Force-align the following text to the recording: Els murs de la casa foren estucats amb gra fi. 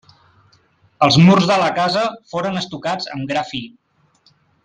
Els 1.07 1.17
murs 1.27 1.49
de 1.51 1.57
la 1.65 1.67
casa 1.81 2.07
foren 2.33 2.57
estucats 2.63 3.13
amb 3.17 3.31
gra 3.33 3.43
fi. 3.53 3.61